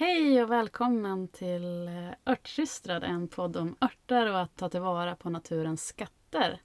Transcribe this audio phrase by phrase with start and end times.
[0.00, 5.30] Hej och välkommen till eh, Örtsystrad, en podd om örter och att ta tillvara på
[5.30, 6.60] naturens skatter.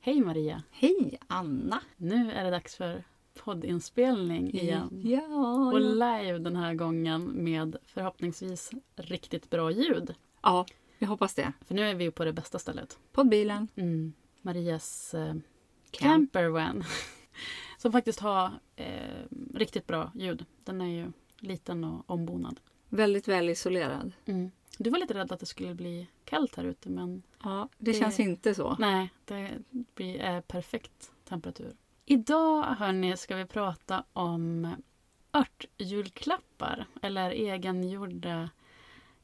[0.00, 0.62] Hej Maria!
[0.70, 1.80] Hej Anna!
[1.96, 3.04] Nu är det dags för
[3.44, 5.00] poddinspelning igen.
[5.04, 6.18] Ja, Och ja.
[6.18, 10.14] live den här gången med förhoppningsvis riktigt bra ljud.
[10.42, 10.66] ja,
[10.98, 11.52] vi hoppas det.
[11.64, 12.98] För nu är vi på det bästa stället.
[13.12, 13.68] Poddbilen.
[13.76, 14.12] Mm.
[14.42, 15.42] Marias eh, Camp.
[15.92, 16.84] campervan.
[17.78, 19.24] Som faktiskt har eh,
[19.54, 20.44] riktigt bra ljud.
[20.64, 22.60] Den är ju liten och ombonad.
[22.88, 24.12] Väldigt väl isolerad.
[24.26, 24.50] Mm.
[24.78, 27.98] Du var lite rädd att det skulle bli kallt här ute men Ja, det, Det-
[27.98, 28.76] känns inte så.
[28.78, 29.50] nej, det
[29.94, 31.72] blir är perfekt temperatur.
[32.04, 34.74] Idag hörni ska vi prata om
[35.32, 38.50] örtjulklappar eller egengjorda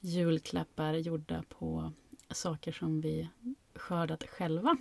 [0.00, 1.92] julklappar gjorda på
[2.30, 3.28] saker som vi
[3.74, 4.76] skördat själva.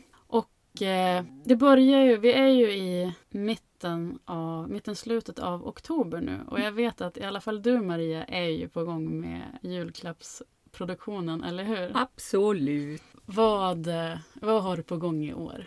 [0.79, 6.39] Eh, det börjar ju, vi är ju i mitten av, mitten slutet av oktober nu
[6.47, 11.43] och jag vet att i alla fall du Maria är ju på gång med julklappsproduktionen,
[11.43, 11.91] eller hur?
[11.93, 13.01] Absolut.
[13.25, 15.65] Vad, eh, vad har du på gång i år?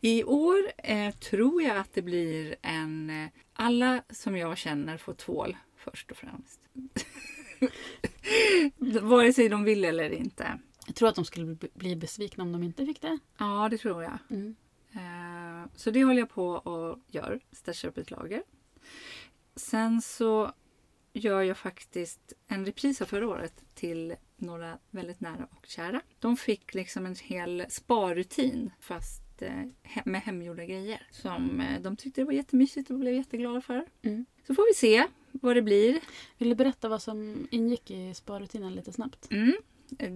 [0.00, 3.10] I år eh, tror jag att det blir en...
[3.10, 6.60] Eh, alla som jag känner får tvål först och främst.
[9.02, 10.58] Vare sig de vill eller inte.
[10.88, 13.18] Jag tror att de skulle bli- besvikna om de inte fick det.
[13.38, 14.18] Ja, det tror jag.
[14.30, 14.56] Mm.
[14.92, 17.40] Eh, Så det håller jag på och gör.
[17.52, 18.42] Stashar upp ett lager.
[19.56, 20.52] Sen så
[21.12, 26.00] gör jag faktiskt en repris av förra året till några väldigt nära och kära.
[26.18, 29.64] De fick liksom en hel sparrutin fast eh,
[30.04, 33.86] med hemgjorda grejer som eh, de tyckte det var jättemysigt och blev jätteglada för.
[34.02, 34.26] Mm.
[34.46, 36.00] Så får vi se vad det blir.
[36.38, 39.30] Vill du berätta vad som ingick i sparrutinen lite snabbt?
[39.30, 39.52] Mm.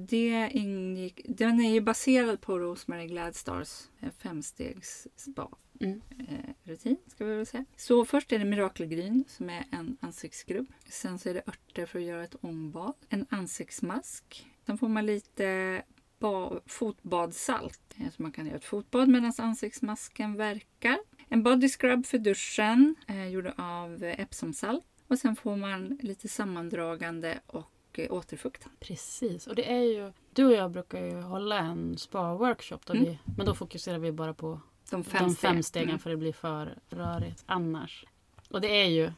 [0.09, 5.49] Det ingick, den är ju baserad på Rosemary Gladstars eh, femstegs spa
[5.81, 6.01] Mm.
[6.29, 7.65] eh, rutin, ska vi väl säga.
[7.77, 10.67] Så först är det mirakelgryn som är en ansiktsskrubb.
[10.89, 12.95] Sen så är det örter för att göra ett ångbad.
[13.09, 14.47] En ansiktsmask.
[14.67, 15.83] Sen får man lite
[16.19, 20.99] ba- fotbadsalt eh, så man kan göra ett fotbad medan ansiktsmasken verkar.
[21.29, 24.85] En body scrub för duschen eh, gjord av Epsomsalt.
[25.09, 27.67] Och sen får man lite sammandragande och
[27.99, 28.77] eh, återfuktande.
[28.81, 30.13] Precis, och det är ju...
[30.33, 33.05] Du och jag brukar ju hålla en spa-workshop, Mm.
[33.05, 34.61] vi, men då fokuserar vi bara på
[34.91, 35.65] De fem, de fem steg.
[35.65, 35.99] stegen Mm.
[35.99, 38.05] för det blir för rörigt annars.
[38.51, 39.13] Och det är ju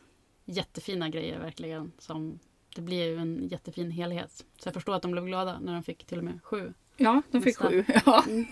[0.44, 1.92] jättefina grejer verkligen.
[1.98, 2.38] Som,
[2.76, 4.44] det blir ju en jättefin helhet.
[4.58, 6.72] Så jag förstår att de blev glada när de fick till och med sju.
[6.96, 7.68] Ja, de fick Nästa.
[7.70, 7.84] sju.
[8.06, 8.24] Ja.
[8.28, 8.46] Mm.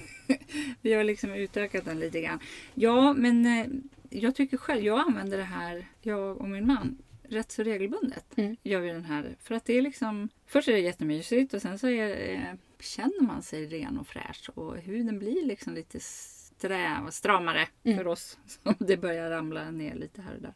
[0.81, 2.38] Vi har liksom utökat den lite grann.
[2.75, 3.66] Ja, men eh,
[4.21, 6.99] jag tycker själv, jag använder det här, jag och min man,
[7.32, 8.38] rätt så regelbundet.
[8.38, 8.56] Mm.
[8.62, 9.37] Gör vi den här.
[9.41, 13.22] För att det är liksom, först är det jättemysigt och sen så är, eh, känner
[13.22, 17.98] man sig ren och fräsch och huden blir liksom lite sträv, stramare Mm.
[17.98, 18.38] för oss.
[18.47, 20.54] Så det börjar ramla ner lite här och där.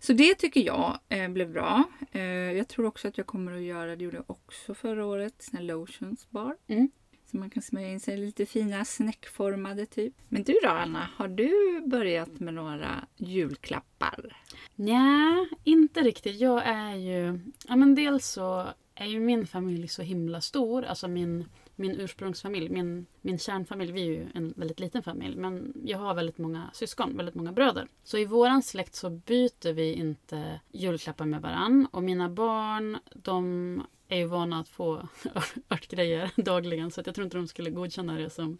[0.00, 1.84] Så det tycker jag eh, blev bra.
[2.12, 5.34] Eh, jag tror också att jag kommer att göra, det gjorde jag också förra året,
[5.38, 6.56] såna lotions bar.
[6.66, 6.90] Mm.
[7.32, 10.14] Så man kan smörja in sig lite fina snäckformade typ.
[10.28, 14.36] Men du då Anna, har du börjat med några julklappar?
[14.76, 16.40] Nja, inte riktigt.
[16.40, 17.40] Jag är ju...
[17.68, 20.84] Ja, men dels så är ju min familj så himla stor.
[20.84, 23.92] Alltså min, min ursprungsfamilj, min, min kärnfamilj.
[23.92, 25.36] Vi är ju en väldigt liten familj.
[25.36, 27.88] Men jag har väldigt många syskon, väldigt många bröder.
[28.04, 31.86] Så i våran släkt så byter vi inte julklappar med varann.
[31.90, 35.08] Och mina barn, de är ju vana att få
[35.70, 36.90] örtgrejer dagligen.
[36.90, 38.58] Så att jag tror inte de skulle godkänna det som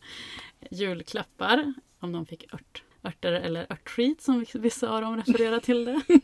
[0.70, 1.74] julklappar.
[2.00, 6.02] Om de fick ört, örter eller örtskit som vissa av dem refererar till det.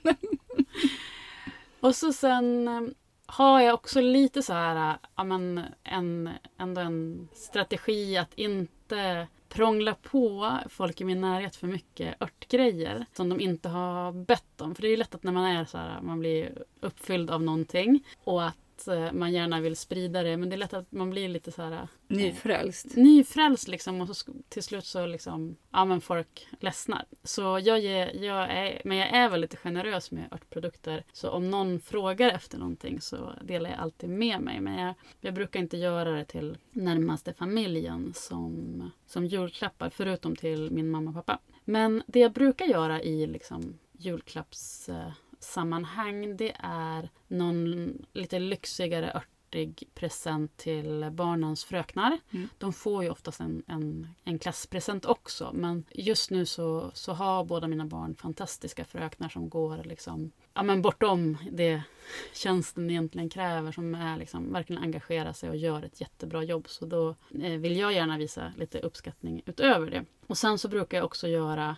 [1.81, 2.83] Och så sen eh,
[3.27, 9.27] har jag också lite så här, eh, ja men en, ändå en strategi att inte
[9.49, 14.75] prångla på folk i min närhet för mycket örtgrejer som de inte har bett om.
[14.75, 17.43] För det är ju lätt att när man är så här, man blir uppfylld av
[17.43, 18.57] någonting och att
[18.89, 21.63] eh, man gärna vill sprida det men det är lätt att man blir lite så
[21.63, 22.97] här eh, Nyfrälst.
[22.97, 27.05] nyfrälst liksom och så till slut så liksom, ja men folk ledsnar.
[27.23, 31.05] Så jag, ger, jag är, men jag är väl lite generös med örtprodukter.
[31.13, 34.61] Så om någon frågar efter någonting så delar jag alltid med mig.
[34.61, 40.71] Men jag, jag brukar inte göra det till närmaste familjen som, som julklappar, förutom till
[40.71, 41.39] min mamma och pappa.
[41.65, 49.13] Men det jag brukar göra i liksom julklapps eh, sammanhang det är någon lite lyxigare
[49.49, 52.19] örtig present till barnens fröknar.
[52.31, 52.49] Mm.
[52.59, 57.45] De får ju oftast en, en, en klasspresent också men just nu så, så har
[57.45, 61.83] båda mina barn fantastiska fröknar som går liksom, ja, men bortom det
[62.35, 66.69] tjänsten egentligen kräver som är liksom, verkligen engagerar sig och gör ett jättebra jobb.
[66.69, 67.09] Så då
[67.43, 70.05] eh, vill jag gärna visa lite uppskattning utöver det.
[70.27, 71.77] Och sen så brukar jag också göra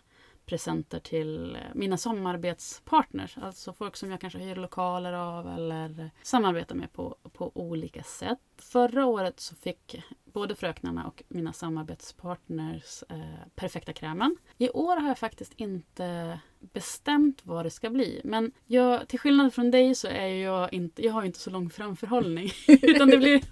[0.51, 3.39] presenter till eh, mina samarbetspartners.
[3.39, 8.39] Alltså folk som jag kanske hyr lokaler av eller samarbetar med på, på olika sätt.
[8.57, 14.37] Förra året så fick både fröknarna och mina samarbetspartners eh, perfekta krämen.
[14.59, 18.21] I år har jag faktiskt inte bestämt vad det ska bli.
[18.25, 21.71] Men jag, till skillnad från dig så är jag inte, jag har inte så lång
[21.71, 22.51] framförhållning.
[22.83, 23.43] Utan det blir,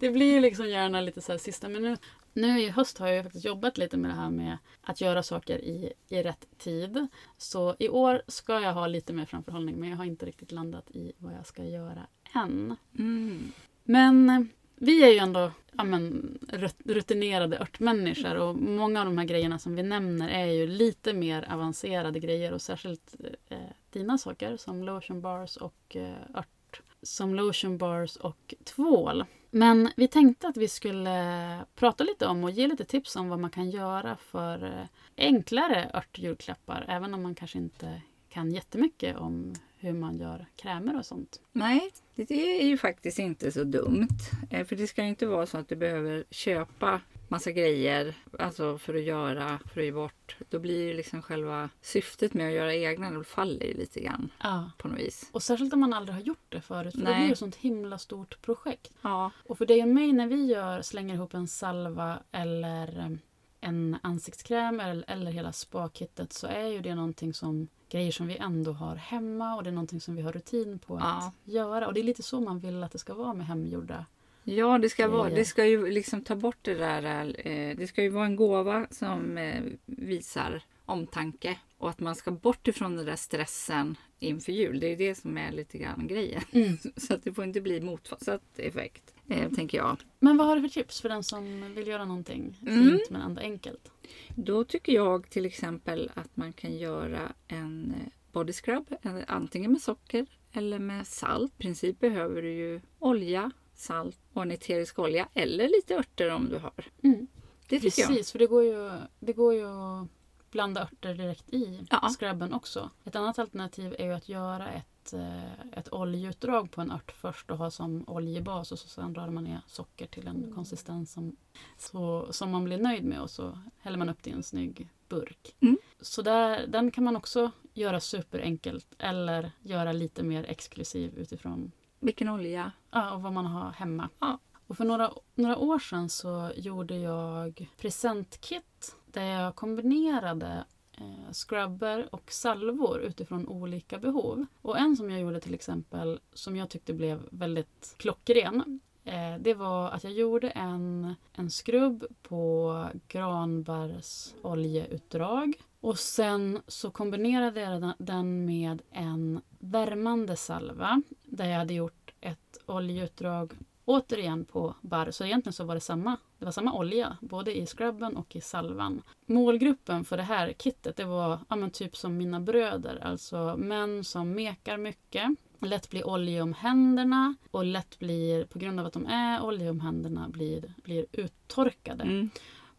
[0.00, 2.04] det blir liksom gärna lite så här sista minuten.
[2.36, 5.58] Nu i höst har jag faktiskt jobbat lite med det här med att göra saker
[5.58, 7.06] i, i rätt tid.
[7.36, 10.90] Så i år ska jag ha lite mer framförhållning men jag har inte riktigt landat
[10.90, 12.76] i vad jag ska göra än.
[12.98, 13.52] Mm.
[13.84, 16.38] Men vi är ju ändå ja, men,
[16.84, 21.52] rutinerade örtmänniskor och många av de här grejerna som vi nämner är ju lite mer
[21.52, 23.14] avancerade grejer och särskilt
[23.48, 23.58] eh,
[23.90, 29.24] dina saker som lotion bars och eh, ört som lotion bars och tvål.
[29.56, 33.28] Men vi tänkte att vi skulle eh, prata lite om och ge lite tips om
[33.28, 34.86] vad man kan göra för eh,
[35.16, 41.06] enklare örtjulklappar även om man kanske inte kan jättemycket om hur man gör krämer och
[41.06, 41.40] sånt.
[41.52, 44.08] Nej, det är ju faktiskt inte så dumt.
[44.50, 48.78] Eh, för det ska ju inte vara så att du behöver köpa massa grejer alltså
[48.78, 50.36] för att göra, för att ge bort.
[50.48, 54.30] Då blir ju liksom själva syftet med att göra egna, det faller ju lite grann
[54.42, 54.70] ja.
[54.78, 55.30] på något vis.
[55.32, 57.12] Och särskilt om man aldrig har gjort det förut, för Nej.
[57.12, 58.92] det blir ju ett sånt himla stort projekt.
[59.02, 59.30] Ja.
[59.44, 63.18] Och för dig och mig när vi gör, slänger ihop en salva eller eh,
[63.60, 68.36] en ansiktskräm eller, eller hela spakittet så är ju det någonting som grejer som vi
[68.36, 71.04] ändå har hemma och det är någonting som vi har rutin på ja.
[71.04, 71.86] att göra.
[71.86, 74.06] Och det är lite så man vill att det ska vara med hemgjorda
[74.48, 77.36] Ja, det ska, vara, det ska ju liksom ta bort det där.
[77.46, 82.30] Eh, det ska ju vara en gåva som eh, visar omtanke och att man ska
[82.30, 84.80] bort ifrån den där stressen inför jul.
[84.80, 86.42] Det är det som är lite grann grejen.
[86.52, 86.76] Mm.
[86.96, 89.96] Så att det får inte bli motsatt effekt, eh, tänker jag.
[90.18, 92.84] Men vad har du för tips för den som vill göra någonting Mm.
[92.84, 93.90] fint men ändå enkelt?
[94.34, 98.94] Då tycker jag till exempel att man kan göra en eh, body scrub,
[99.26, 101.52] antingen med socker eller med salt.
[101.58, 106.48] I princip behöver du ju olja, salt och en eterisk olja eller lite örter om
[106.48, 106.84] du har.
[107.02, 107.26] Mm.
[107.68, 108.08] Det tycker jag.
[108.08, 108.90] Precis, för det går ju,
[109.20, 110.08] det går ju att
[110.50, 112.08] blanda örter direkt i Ja.
[112.18, 112.90] scrubben också.
[113.04, 117.50] Ett annat alternativ är ju att göra ett, eh, ett oljeutdrag på en ört först
[117.50, 121.36] och ha som oljebas och så sen drar man ner socker till en konsistens som,
[121.78, 124.88] så, som man blir nöjd med och så häller man upp det i en snygg
[125.08, 125.56] burk.
[125.60, 125.78] Mm.
[126.00, 131.72] Så där, den kan man också göra superenkelt eller göra lite mer exklusiv utifrån
[132.06, 132.72] Vilken olja?
[132.90, 134.08] ja, och vad man har hemma.
[134.18, 134.38] Ja.
[134.66, 142.08] Och för några, några år sedan så gjorde jag presentkit där jag kombinerade eh, scrubber
[142.14, 144.46] och salvor utifrån olika behov.
[144.62, 149.54] Och en som jag gjorde till exempel som jag tyckte blev väldigt klockren eh, det
[149.54, 157.92] var att jag gjorde en, en skrubb på granbärs oljeutdrag och sen så kombinerade jag
[157.98, 163.52] den- med en värmande salva där jag hade gjort ett oljeutdrag
[163.84, 165.10] återigen på barr.
[165.10, 168.40] Så egentligen så var det samma, det var samma olja både i scrubben och i
[168.40, 169.02] salvan.
[169.26, 174.04] Målgruppen för det här kittet det var ja, men typ som mina bröder, alltså män
[174.04, 175.28] som mekar mycket
[175.60, 179.70] lätt blir olja om händerna och lätt blir, på grund av att de är olja
[179.70, 182.04] om händerna, blir, blir uttorkade.
[182.04, 182.30] Mm.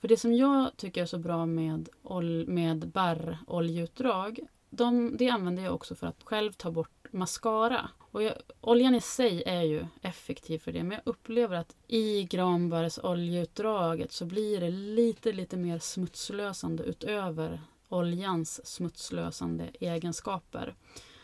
[0.02, 4.40] För det som jag tycker är så bra med, ol- med barroljeutdrag,
[4.70, 7.90] de, det använder jag också för att själv ta bort mascara.
[8.12, 12.24] Och jag, oljan i sig är ju effektiv för det, men jag upplever att i
[12.24, 20.76] granbarrsoljeutdraget så blir det lite, lite mer smutslösande utöver oljans smutslösande egenskaper.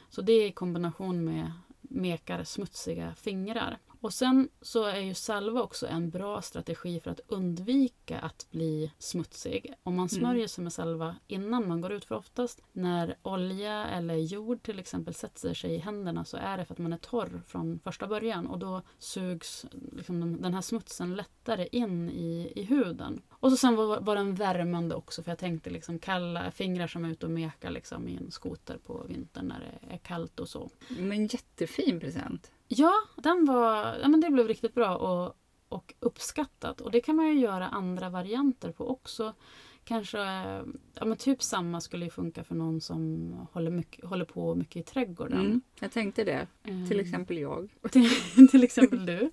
[0.09, 3.77] Så det är i kombination med mekar smutsiga fingrar.
[4.03, 8.91] Och sen så är ju salva också en bra strategi för att undvika att bli
[8.99, 9.73] smutsig.
[9.83, 14.15] Om man smörjer sig med salva innan man går ut, för oftast när olja eller
[14.15, 17.41] jord till exempel sätter sig i händerna så är det för att man är torr
[17.47, 22.63] från första början och då sugs liksom den- den här smutsen lättare in i, i
[22.63, 23.21] huden.
[23.29, 27.05] Och så sen var, var den värmande också för jag tänkte liksom kalla fingrar som
[27.05, 30.49] är ute och mekar liksom i en skoter på vintern när det är kallt och
[30.49, 30.69] så.
[30.99, 32.51] Men jättefin present.
[32.75, 35.37] Ja, den var, ja men det blev riktigt bra och,
[35.69, 36.81] och uppskattat.
[36.81, 39.33] Och det kan man ju göra andra varianter på också.
[39.83, 40.17] Kanske,
[40.93, 44.75] ja men typ samma skulle ju funka för någon som håller, mycket, håller på mycket
[44.75, 45.39] i trädgården.
[45.39, 45.61] Mm.
[45.79, 46.47] Jag tänkte det.
[46.87, 47.69] Till exempel jag.
[47.91, 48.09] till,
[48.51, 49.31] till exempel du.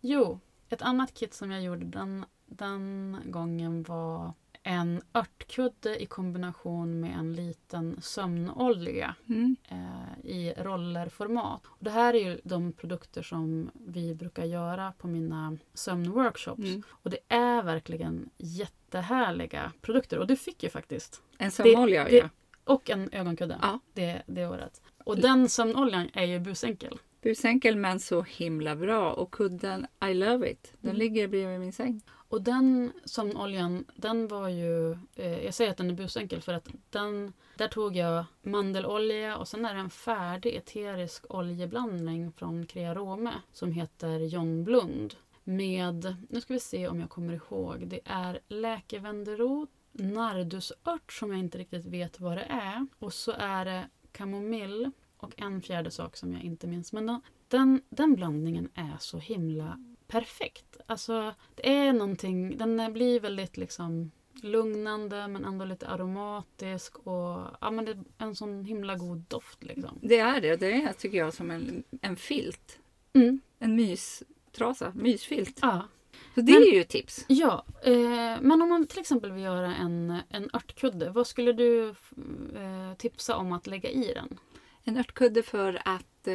[0.00, 4.32] Jo, ett annat kit som jag gjorde den, den gången var
[4.62, 9.56] en örtkudde i kombination med en liten sömnolja Mm.
[9.68, 11.62] eh, i rollerformat.
[11.66, 16.64] Och det här är ju de produkter som vi brukar göra på mina sömnworkshops.
[16.64, 16.82] Mm.
[16.90, 20.18] Och det är verkligen jättehärliga produkter.
[20.18, 21.22] Och du fick ju faktiskt.
[21.38, 22.28] En sömnolja, det, ja.
[22.64, 23.58] Och en ögonkudde.
[23.62, 23.78] Ja.
[23.92, 24.82] Det, det året.
[25.04, 26.98] Och den sömnoljan är ju busenkel.
[27.22, 29.12] Busenkel men så himla bra.
[29.12, 30.72] Och kudden I love it.
[30.80, 30.98] Den Mm.
[30.98, 32.02] ligger bredvid min säng.
[32.30, 34.92] Och den sömnoljan, den var ju...
[34.92, 37.32] Eh, jag säger att den är busenkel för att den...
[37.56, 43.72] Där tog jag mandelolja och sen är det en färdig eterisk oljeblandning från Crearome som
[43.72, 45.14] heter John Blund.
[45.44, 51.40] Med, nu ska vi se om jag kommer ihåg, det är läkevänderot, nardusört som jag
[51.40, 52.86] inte riktigt vet vad det är.
[52.98, 56.92] Och så är det kamomill och en fjärde sak som jag inte minns.
[56.92, 60.76] Men den, den, den blandningen är så himla perfekt.
[60.86, 64.10] Alltså, det är någonting, den blir väldigt liksom
[64.42, 69.64] lugnande men ändå lite aromatisk och ja, men det är en sån himla god doft
[69.64, 69.98] liksom.
[70.02, 70.56] Det är det.
[70.56, 72.78] Det är tycker jag som en, en filt.
[73.12, 73.40] Mm.
[73.58, 74.92] En mystrasa.
[74.94, 75.58] Mysfilt.
[75.62, 75.88] Ja.
[76.34, 77.24] Så det Men- är ju ett tips.
[77.28, 77.92] Ja, eh,
[78.40, 83.36] men om man till exempel vill göra en, en örtkudde, vad skulle du eh, tipsa
[83.36, 84.38] om att lägga i den?
[84.84, 86.34] En örtkudde för att eh,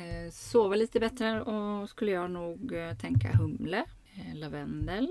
[0.00, 3.84] eh, sova lite bättre och skulle jag nog eh, tänka humle,
[4.14, 5.08] eh, lavendel,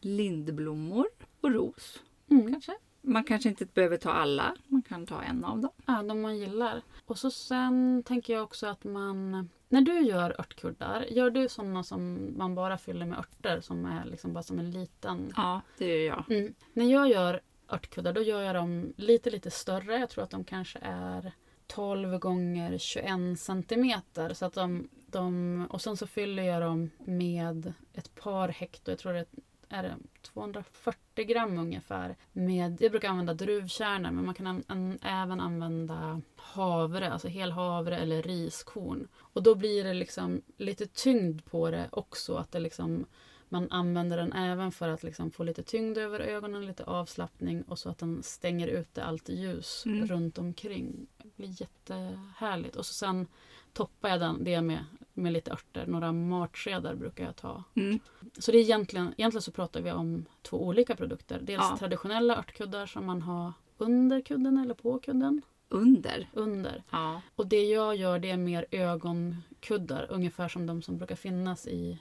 [0.00, 1.06] lindblommor
[1.40, 1.98] och ros
[2.30, 2.52] Mm.
[2.52, 2.72] kanske.
[3.02, 5.70] Man kanske inte behöver ta alla, man kan ta en av dem.
[5.86, 6.82] Ja, de man gillar.
[7.06, 9.48] Och så sen tänker jag också att man...
[9.68, 14.04] När du gör örtkuddar, gör du sådana som man bara fyller med örter som är
[14.04, 15.32] liksom bara som en liten...
[15.36, 16.30] Ja, det gör jag.
[16.30, 16.54] Mm.
[16.72, 17.40] När jag gör
[17.72, 19.98] örtkuddar då gör jag dem lite lite större.
[19.98, 21.32] Jag tror att de kanske är
[21.70, 24.34] 12 gånger 21 centimeter.
[24.34, 28.90] Så att de, de, och sen så fyller jag dem med ett par hekto.
[28.90, 29.26] Jag tror det
[29.68, 32.16] är det 240 gram ungefär.
[32.32, 37.52] Med, jag brukar använda druvkärnor men man kan an, an, även använda havre, alltså hel
[37.52, 39.08] havre eller riskorn.
[39.14, 42.36] Och då blir det liksom lite tyngd på det också.
[42.36, 43.06] Att det liksom
[43.50, 47.78] man använder den även för att liksom få lite tyngd över ögonen, lite avslappning och
[47.78, 50.06] så att den stänger ute allt ljus Mm.
[50.06, 51.06] runt omkring.
[51.18, 52.76] Det blir jättehärligt.
[52.76, 53.26] Och så sen
[53.72, 55.86] toppar jag den, det med, med lite örter.
[55.86, 57.64] Några matskedar brukar jag ta.
[57.74, 57.98] Mm.
[58.38, 61.40] Så det är egentligen, egentligen så pratar vi om två olika produkter.
[61.42, 61.76] Dels Ja.
[61.78, 65.42] traditionella örtkuddar som man har under kudden eller på kudden.
[65.72, 66.28] Under.
[66.32, 66.82] Under.
[66.90, 67.22] Ja.
[67.36, 70.06] Och det jag gör det är mer ögonkuddar.
[70.10, 71.98] Ungefär som de som brukar finnas i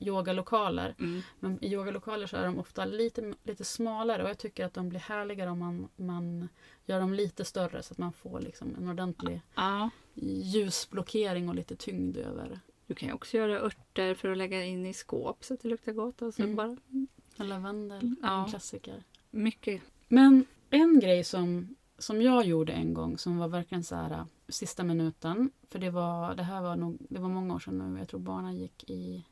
[0.00, 0.94] yogalokaler.
[0.98, 1.20] Mm.
[1.40, 4.88] Men i yogalokaler så är de ofta lite, lite smalare och jag tycker att de
[4.88, 6.48] blir härligare om man, man
[6.86, 9.90] gör dem lite större så att man får liksom en ordentlig ja.
[10.54, 12.60] ljusblockering och lite tyngd över.
[12.86, 15.68] Du kan ju också göra örter för att lägga in i skåp så att det
[15.68, 16.22] luktar gott.
[16.22, 16.56] Alltså Mm.
[16.56, 16.76] bara
[17.36, 18.44] En lavendel, Ja.
[18.44, 19.02] en klassiker.
[19.30, 19.82] mycket.
[20.08, 24.24] Men en grej som, som jag gjorde en gång som var verkligen så här äh,
[24.48, 25.50] sista minuten.
[25.68, 27.98] För det var, det här var nog, det var många år sedan nu.
[27.98, 29.24] Jag tror barnen gick i,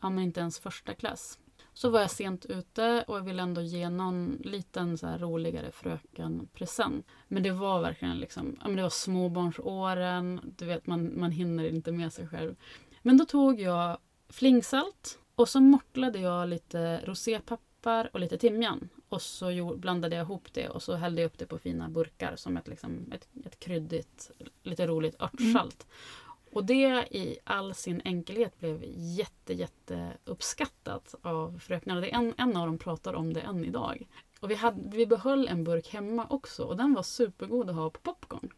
[0.00, 1.38] ja men inte ens första klass.
[1.74, 5.72] Så var jag sent ute och jag ville ändå ge någon liten så här roligare
[5.72, 7.06] fröken-present.
[7.28, 10.40] Men det var verkligen liksom, ja men det var småbarnsåren.
[10.56, 12.56] Du vet man, man hinner inte med sig själv.
[13.02, 13.98] Men då tog jag
[14.28, 18.88] flingsalt och så mortlade jag lite rosépappar och lite timjan.
[19.12, 22.36] Och så blandade jag ihop det och så hällde jag upp det på fina burkar
[22.36, 24.30] som ett, liksom, ett, ett kryddigt,
[24.62, 25.86] lite roligt örtsalt.
[26.52, 32.00] Och det i all sin enkelhet blev jätte, jätte uppskattat av fröknarna.
[32.00, 34.06] Det är en, en av dem pratar om det än idag.
[34.40, 37.90] Och vi, hade, vi behöll en burk hemma också och den var supergod att ha
[37.90, 38.52] på popcorn.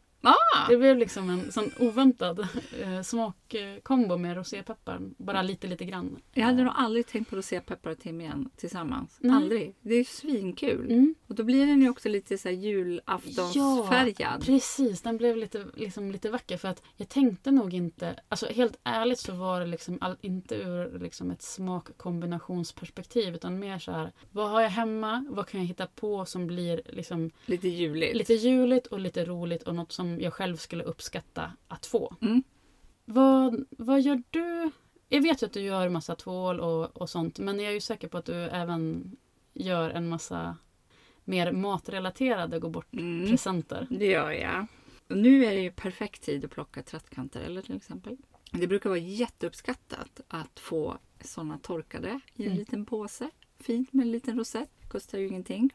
[0.55, 0.69] Ah!
[0.69, 2.49] Det blev liksom en sån oväntad
[2.81, 4.99] eh, smakkombo med rosépeppar.
[5.17, 6.17] Bara lite, lite grann.
[6.33, 9.17] Jag hade nog aldrig tänkt på rosépeppar och timjan tillsammans.
[9.21, 9.37] Nej.
[9.37, 9.75] Aldrig.
[9.81, 10.91] Det är svinkul.
[10.91, 11.15] Mm.
[11.27, 14.45] Och då blir den ju också lite så här julaftonsfärgad.
[14.47, 18.79] Precis, den blev lite, liksom, lite vacker för att jag tänkte nog inte, alltså helt
[18.85, 24.13] ärligt så var det liksom all, inte ur liksom ett smakkombinationsperspektiv utan mer så här,
[24.31, 28.17] vad har jag hemma, vad kan jag hitta på som blir liksom Lite juligt.
[28.17, 32.17] lite juligt och lite roligt och något som jag själv skulle uppskatta att få.
[32.23, 32.43] Mm.
[33.05, 34.71] Vad, vad gör du?
[35.09, 37.81] Jag vet ju att du gör massa tvål och, och sånt men jag är ju
[37.81, 39.17] säker på att du även
[39.53, 40.57] gör en massa
[41.25, 43.27] mer matrelaterade gå bort Mm.
[43.91, 44.67] Det gör jag.
[45.09, 48.17] Nu är det ju perfekt tid att plocka trattkantareller till exempel.
[48.53, 52.59] Det brukar vara jätteuppskattat att få sådana torkade i en Mm.
[52.59, 53.31] liten påse.
[53.61, 54.71] Fint med en liten rosett.
[54.95, 55.71] Kostar ju ingenting.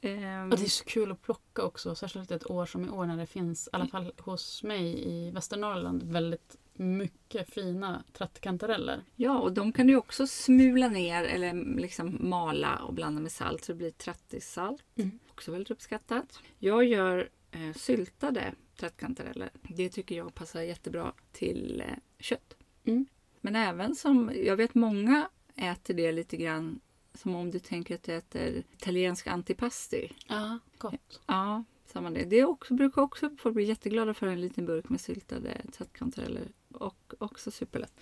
[0.00, 3.06] Ehm, Och det är så kul att plocka också, särskilt ett år som i år
[3.06, 9.04] när det finns, i alla fall hos mig i Västernorrland, väldigt mycket fina trattkantareller.
[9.16, 13.64] Ja, och de kan du också smula ner eller liksom mala och blanda med salt
[13.64, 14.84] så det blir trattissalt.
[14.96, 15.18] Mm.
[15.30, 16.40] Också väldigt uppskattat.
[16.58, 19.50] Jag gör eh, syltade trattkantareller.
[19.62, 22.56] Det tycker jag passar jättebra till eh, kött.
[22.84, 23.06] Mm.
[23.40, 26.80] Men även som, jag vet många äter det lite grann
[27.18, 30.12] som om du tänker att du äter italiensk antipasti.
[30.26, 31.20] Ja, gott.
[31.26, 32.24] Ja, samma det.
[32.24, 36.48] Det också, brukar också folk bli jätteglada för en liten burk med syltade trattkantareller.
[36.72, 37.92] Och också superlätt.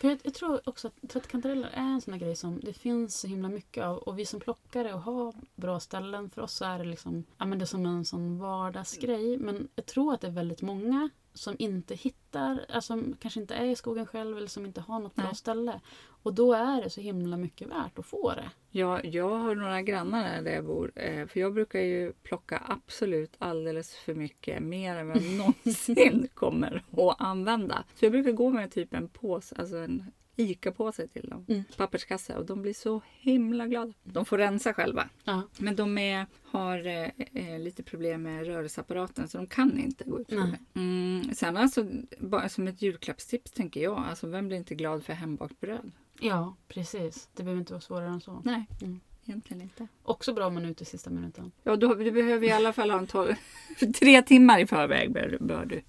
[0.00, 3.20] För jag, jag tror också att trattkantareller är en sån här grej som det finns
[3.20, 3.98] så himla mycket av.
[3.98, 7.46] Och vi som plockare och har bra ställen, för oss så är det liksom, ja
[7.46, 9.38] men det är som en sån vardagsgrej.
[9.38, 13.64] Men jag tror att det är väldigt många som inte hittar, alltså kanske inte är
[13.64, 15.34] i skogen själv eller som inte har något bra Nej.
[15.34, 15.80] ställe.
[16.22, 18.50] Och då är det så himla mycket värt att få det.
[18.70, 20.92] Jag, jag har några grannar här där jag bor.
[20.94, 24.62] Eh, för jag brukar ju plocka absolut alldeles för mycket.
[24.62, 27.84] Mer än vad jag någonsin kommer att använda.
[27.94, 30.04] Så jag brukar gå med typ en påse, alltså en
[30.38, 31.44] ICA-påse till dem.
[31.48, 31.64] Mm.
[31.76, 32.36] Papperskasse.
[32.36, 33.92] Och de blir så himla glada.
[34.04, 35.08] De får rensa själva.
[35.24, 35.42] Ja.
[35.58, 40.20] Men de är, har eh, eh, lite problem med rörelseapparaten så de kan inte gå
[40.20, 40.32] ut.
[40.74, 41.86] Mm, sen alltså,
[42.18, 43.98] bara som ett julklappstips tänker jag.
[43.98, 45.92] Alltså, vem blir inte glad för hembakt bröd?
[46.20, 47.28] ja, precis.
[47.34, 48.42] Det behöver inte vara svårare än så.
[48.44, 49.00] Nej, Mm.
[49.28, 49.86] Egentligen inte.
[50.02, 51.52] Också bra om man är ute i sista minuten.
[51.62, 53.34] Ja, då, du behöver i alla fall ha en tolv,
[53.98, 55.82] tre timmar i förväg bör, bör du.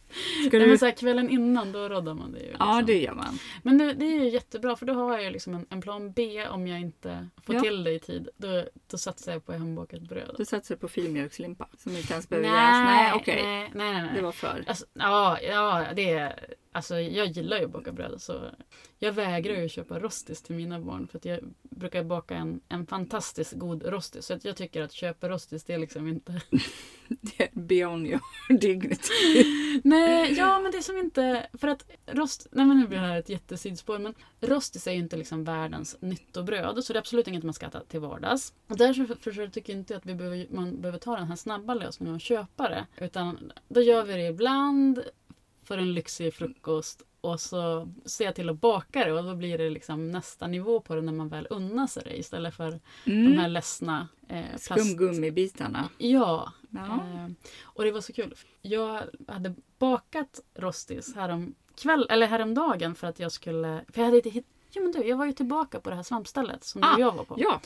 [0.47, 2.45] Ska Nej, du men så här, kvällen innan då råddar man det ju.
[2.45, 2.67] Liksom.
[2.67, 3.39] ja, det gör man.
[3.63, 6.11] Men det, det är ju jättebra för då har jag ju liksom en, en plan
[6.11, 7.61] B om jag inte får Ja.
[7.61, 8.29] till det i tid.
[8.37, 10.35] Då, då satsar jag på hembakat bröd.
[10.37, 12.49] Du satsar på filmjölkslimpa som inte ens behöver.
[12.49, 13.43] Nej, okej.
[13.43, 14.11] nej, nej, nej, nej.
[14.15, 14.63] Det var för.
[14.67, 16.53] Alltså, ja, ja, det är...
[16.79, 18.21] Alltså, jag gillar ju att baka bröd.
[18.21, 18.51] Så
[18.99, 21.07] jag vägrar ju köpa rostis till mina barn.
[21.07, 24.25] För att jag brukar baka en, en fantastiskt god rostis.
[24.25, 26.41] Så att jag tycker att köpa rostis, det är liksom inte...
[27.21, 28.21] Det är beyond your
[28.59, 29.43] dignity.
[29.83, 31.47] Nej, ja men det är som inte...
[31.53, 32.47] För att rost...
[32.51, 33.99] Nej men nu blir det här ett jättesidospår.
[33.99, 36.83] Men rostis är ju inte liksom världens nyttobröd.
[36.83, 38.53] Så det är absolut inget man ska äta till vardags.
[38.67, 41.35] Och därför för, för, tycker jag inte att vi behöver, man behöver ta den här
[41.35, 42.85] snabba lösningen och köpa det.
[42.97, 45.03] Utan då gör vi det ibland
[45.69, 47.01] för en lyxig frukost.
[47.21, 50.79] Och så ser jag till att baka det och då blir det liksom nästa nivå
[50.79, 53.51] på det när man väl unnar sig det istället för de här Mm.
[53.51, 54.65] ledsna eh, plast...
[54.69, 55.89] Skumgummibitarna.
[55.97, 56.85] Ja, Ja.
[56.85, 57.27] Eh,
[57.63, 58.35] och det var så kul.
[58.61, 63.85] Jag hade bakat rostis härom kväll, eller häromdagen för att jag skulle...
[63.93, 66.03] För jag hade inte hitt, Jo men du, jag var ju tillbaka på det här
[66.03, 67.35] svampstället som Ah, jag var på.
[67.37, 67.61] ja.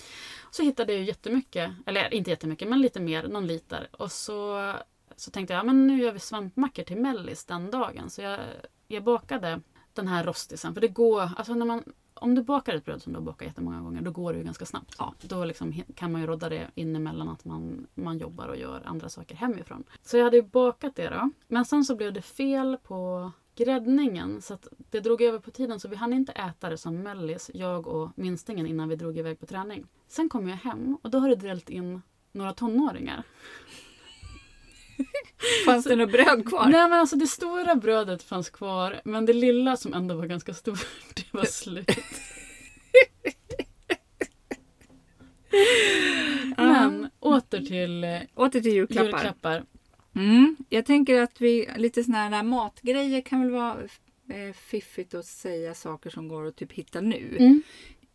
[0.52, 3.88] Så hittade jag ju jättemycket, eller inte jättemycket, men lite mer, någon liter.
[3.92, 4.74] Och så,
[5.16, 8.10] så tänkte jag, ja, men nu gör vi svampmackor till mellis den dagen.
[8.10, 8.40] Så jag,
[8.88, 9.62] jag bakade
[9.94, 10.74] den här rostisen.
[10.74, 13.48] För det går, alltså när man, om du bakar ett bröd som du har bakat
[13.48, 14.96] jättemånga gånger, då går det ju ganska snabbt.
[15.00, 15.14] Ja.
[15.22, 18.82] Då liksom kan man ju rodda det in emellan att man, man jobbar och gör
[18.86, 19.84] andra saker hemifrån.
[20.02, 21.30] Så jag hade ju bakat det då.
[21.48, 25.80] Men sen så blev det fel på gräddningen så att det drog över på tiden
[25.80, 29.40] så vi hann inte äta det som mellis, jag och minstingen innan vi drog iväg
[29.40, 29.88] på träning.
[30.08, 33.24] Sen kom jag hem och då har det drällt in några tonåringar.
[35.66, 36.68] Fanns det något bröd kvar?
[36.70, 40.54] Nej men alltså det stora brödet fanns kvar men det lilla som ändå var ganska
[40.54, 41.92] stort, det var slut.
[46.58, 49.06] men åter till eh, Åter till julklappar.
[49.06, 49.64] julklappar.
[50.16, 50.56] Mm.
[50.70, 53.78] Jag tänker att vi, lite såna här matgrejer kan väl vara
[54.30, 57.36] eh, fiffigt att säga saker som går att typ hitta nu.
[57.40, 57.64] Mm.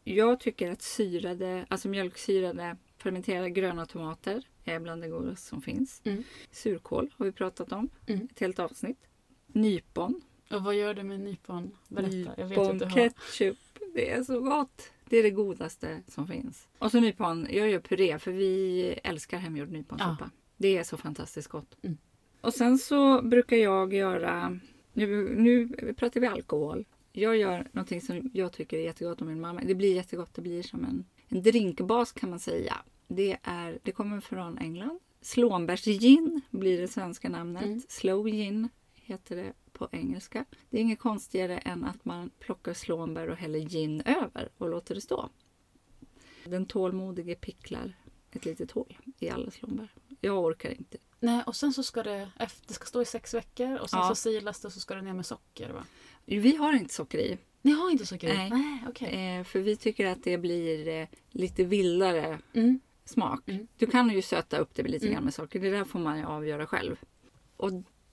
[0.05, 6.01] Jag tycker att syrade, alltså mjölksyrade fermenterade gröna tomater är bland det godaste som finns.
[6.05, 6.23] Mm.
[6.51, 7.89] Surkål har vi pratat om.
[8.07, 8.29] Mm.
[8.33, 8.99] Ett helt avsnitt.
[9.47, 10.21] Nypon.
[10.51, 11.77] Och vad gör du med nypon?
[11.89, 12.35] Berätta.
[12.37, 12.97] Jag vet att du Nypon har.
[13.11, 13.59] ketchup.
[13.95, 14.91] Det är så gott.
[15.09, 16.69] Det är det godaste som finns.
[16.79, 17.47] Och så nypon.
[17.51, 20.31] Jag gör puré för vi älskar hemgjord nyponsoppa.
[20.57, 21.77] Det är så fantastiskt gott.
[21.83, 21.99] Mm.
[22.41, 24.61] Och sen så brukar jag göra...
[24.93, 26.85] Nu, nu pratar vi alkohol.
[27.13, 29.61] Jag gör någonting som jag tycker är jättegott och min mamma.
[29.65, 30.35] Det blir jättegott.
[30.35, 32.77] Det blir som en, en drinkbas kan man säga.
[33.09, 34.99] Det, är, det kommer från England.
[35.21, 37.63] Slånbärsgin blir det svenska namnet.
[37.65, 37.83] Mm.
[37.89, 40.45] Slow gin heter det på engelska.
[40.71, 44.95] Det är inget konstigare än att man plockar slånbär och häller gin över och låter
[44.95, 45.29] det stå.
[46.45, 47.93] Den tålmodige picklar
[48.33, 49.93] ett litet hål i alla slånbär.
[50.21, 50.99] Jag orkar inte.
[51.21, 52.31] Nej, och sen så ska det,
[52.67, 54.09] det ska stå i sex veckor och sen Ja.
[54.09, 55.85] så silas det och så ska det ner med socker va?
[56.25, 57.39] Vi har inte socker i.
[57.63, 58.37] Ni har inte socker i?
[58.37, 58.51] Nej.
[58.51, 59.37] Nej okej.
[59.39, 62.81] Eh, för vi tycker att det blir eh, lite vildare Mm.
[63.09, 63.49] Smak.
[63.49, 63.67] Mm.
[63.77, 65.15] Du kan ju söta upp det lite Mm.
[65.15, 65.61] grann med socker.
[65.61, 66.97] Det där får man ju avgöra själv.
[67.57, 67.71] Och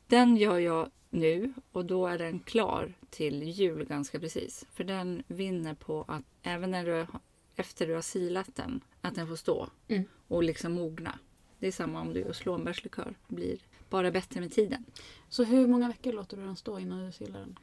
[0.08, 4.66] den gör jag nu och då är den klar till jul ganska precis.
[4.74, 7.08] För den vinner på att även när du,
[7.56, 10.04] efter du har silat den, att den får stå Mm.
[10.28, 11.20] och liksom mogna.
[11.60, 13.16] Det är samma om du gör slånbärslikör.
[13.28, 13.58] Det blir
[13.90, 14.86] bara bättre med tiden.
[15.30, 17.60] Så hur många veckor låter du den stå innan du silar den?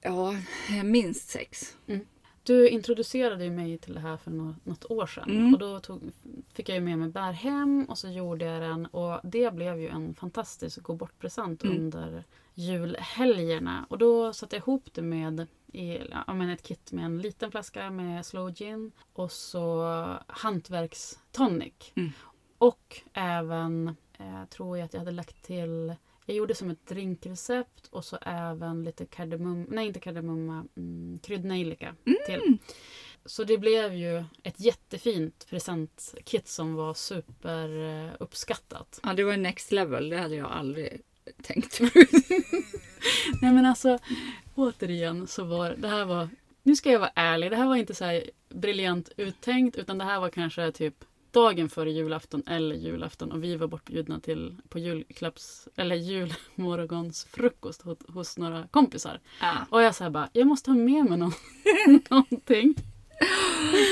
[0.00, 0.34] Ja,
[0.84, 1.76] minst sex.
[2.42, 5.30] Du introducerade ju mig till det här för nå- något år sedan.
[5.30, 5.54] Mm.
[5.54, 6.00] Och då tog,
[6.52, 8.86] fick jag ju med mig bär hem och så gjorde jag den.
[8.86, 11.76] Och det blev ju en fantastisk gå bort-present Mm.
[11.76, 12.24] under
[12.54, 13.86] julhelgerna.
[13.90, 17.50] Och då satte jag ihop det med i, ja, men ett kit med en liten
[17.50, 19.84] flaska med slow gin och så
[20.26, 21.92] hantverkstonic.
[21.94, 22.10] Mm.
[22.58, 25.94] Och även eh, tror jag att jag hade lagt till
[26.26, 31.94] jag gjorde som ett drinkrecept och så även lite kardemumma, nej inte kardemumma, mm, kryddnejlika
[32.26, 32.58] till.
[33.24, 39.00] Så det blev ju ett jättefint presentkit som var superuppskattat.
[39.02, 40.08] Ja, det var next level.
[40.08, 41.00] Det hade jag aldrig
[41.42, 41.80] tänkt.
[43.42, 43.98] Nej men alltså,
[44.54, 46.28] återigen så var det här var,
[46.62, 50.04] nu ska jag vara ärlig, det här var inte så här briljant uttänkt utan det
[50.04, 54.78] här var kanske typ dagen före julafton eller julafton och vi var bortbjudna till på
[54.78, 59.20] julklapps eller julmorgonsfrukost hos, hos några kompisar.
[59.40, 59.66] Ja.
[59.70, 61.32] Och jag sa bara, jag måste ha med mig någon,
[62.10, 62.74] någonting.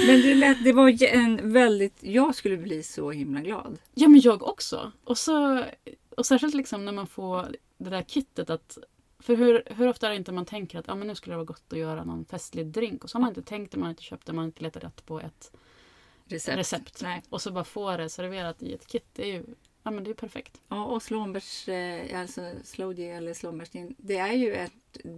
[0.06, 1.96] Men det, lät, det var en väldigt...
[2.00, 3.78] Jag skulle bli så himla glad.
[3.94, 4.92] Ja men jag också.
[5.04, 5.64] Och, så,
[6.16, 7.46] och särskilt liksom när man får
[7.78, 8.78] det där kittet att
[9.20, 11.36] för hur, hur ofta är det inte man tänker att ja, men nu skulle det
[11.36, 13.84] vara gott att göra någon festlig drink och så har man inte tänkt det, man
[13.84, 15.52] har inte köpt det, man har inte letat rätt på ett
[16.28, 16.58] Recept.
[16.58, 17.02] recept.
[17.02, 17.22] Nej.
[17.28, 19.06] Och så bara få det serverat i ett kit.
[19.12, 19.44] Det är ju
[19.82, 20.60] ja, men det är perfekt.
[20.68, 24.72] Ja, och slåmbärs, eh, alltså slowdy eller slåmbärstin, det är ju ett...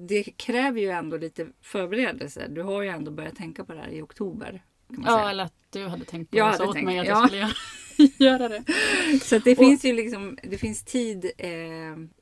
[0.09, 2.47] Det kräver ju ändå lite förberedelse.
[2.49, 4.63] Du har ju ändå börjat tänka på det här i oktober.
[4.89, 5.31] Kan man Ja, säga.
[5.31, 7.13] eller att du hade tänkt på Jag det hade åt tänkt, mig att ja.
[7.13, 7.53] jag skulle göra,
[8.39, 8.65] göra det.
[9.23, 11.51] Så att det Och- finns ju liksom, det finns tid eh,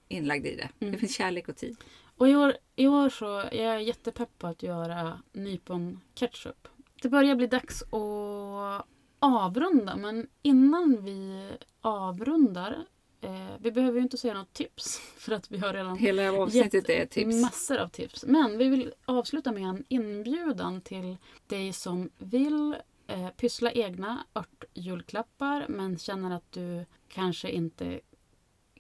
[0.09, 0.69] inlagd i det.
[0.81, 0.93] Mm.
[0.93, 1.77] Det finns kärlek och tid.
[2.17, 6.69] Och i år, i år så är jag jättepepp på att göra nypon ketchup.
[7.03, 8.87] Det börjar bli dags att
[9.19, 11.49] avrunda men innan vi
[11.81, 12.85] avrundar
[13.21, 16.89] eh, vi behöver ju inte säga något tips för att vi har redan Hela avsnittet
[16.89, 17.43] är tips.
[17.43, 18.25] massor av tips.
[18.27, 25.67] Men vi vill avsluta med en inbjudan till dig som vill eh, pyssla egna örtjulklappar
[25.69, 28.01] men känner att du kanske inte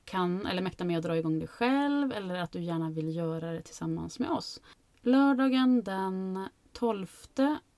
[0.04, 3.52] kan eller mäktar med att dra igång det själv eller att du gärna vill göra
[3.52, 4.60] det tillsammans med oss.
[5.00, 7.06] Lördagen den 12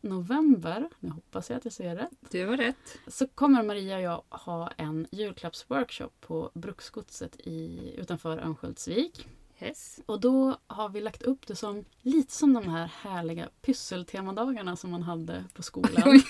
[0.01, 2.99] november, nu hoppas jag att jag säger rätt, Du har rätt.
[3.07, 9.29] så kommer Maria och jag ha en julklappsworkshop på Bruksgodset i, utanför Örnsköldsvik.
[9.63, 10.01] Yes.
[10.07, 14.91] Och då har vi lagt upp det som lite som de här härliga pysseltemadagarna som
[14.91, 15.93] man hade på skolan.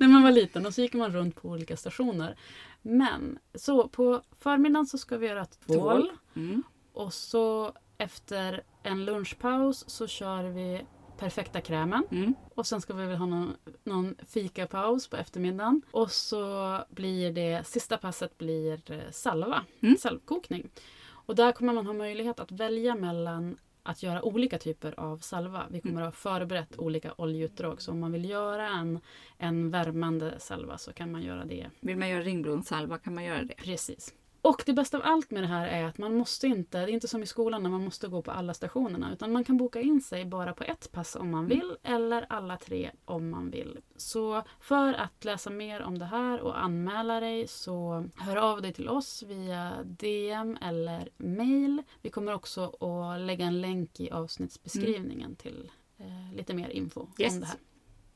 [0.00, 2.36] När man var liten och så gick man runt på olika stationer.
[2.82, 5.76] Men så på förmiddagen så ska vi göra ett tvål.
[5.78, 6.10] Tvål.
[6.34, 6.62] Mm.
[6.92, 10.82] Och så efter en lunchpaus så kör vi
[11.18, 12.04] perfekta krämen.
[12.10, 12.34] Mm.
[12.54, 15.82] Och sen ska vi väl ha någon, någon fikapaus på eftermiddagen.
[15.90, 19.96] Och så blir det, sista passet blir eh, salva, Mm.
[19.96, 20.68] salvkokning.
[21.04, 25.66] Och där kommer man ha möjlighet att välja mellan att göra olika typer av salva.
[25.70, 27.82] Vi kommer ha förberett olika oljeutdrag.
[27.82, 29.00] Så om man vill göra en,
[29.38, 33.42] en värmande salva så kan man göra det Vill man göra ringblomssalva kan man göra
[33.44, 33.54] det.
[33.54, 34.14] Precis.
[34.42, 36.94] Och det bästa av allt med det här är att man måste inte, det är
[36.94, 39.80] inte som i skolan när man måste gå på alla stationerna, utan man kan boka
[39.80, 43.78] in sig bara på ett pass om man vill, eller alla tre om man vill.
[43.96, 48.72] Så för att läsa mer om det här och anmäla dig så hör av dig
[48.72, 51.82] till oss via DM eller mail.
[52.02, 57.34] Vi kommer också att lägga en länk i avsnittsbeskrivningen till eh, lite mer info Yes.
[57.34, 57.56] om det här.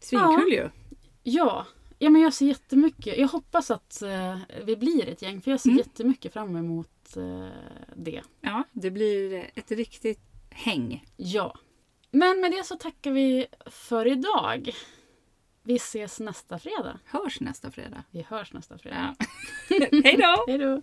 [0.00, 0.68] Svinkul ju.
[1.22, 1.66] Ja,
[1.98, 3.18] ja men jag ser jättemycket.
[3.18, 5.78] Jag hoppas att eh, vi blir ett gäng för jag ser Mm.
[5.78, 7.48] jättemycket fram emot eh,
[7.96, 8.22] det.
[8.40, 11.04] Ja, det blir ett riktigt häng.
[11.16, 11.54] Ja.
[12.10, 14.70] Men med det så tackar vi för idag.
[15.62, 16.98] Vi ses nästa fredag.
[17.04, 18.04] Hörs nästa fredag.
[18.10, 19.16] Vi hörs nästa fredag.
[19.18, 19.26] Ja.
[20.04, 20.44] Hej då!
[20.48, 20.74] Hej då!